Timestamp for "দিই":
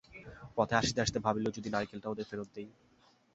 2.55-2.69